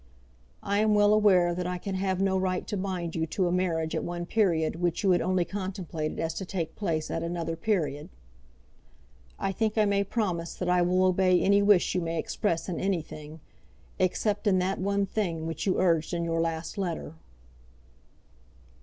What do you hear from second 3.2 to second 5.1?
to a marriage at one period which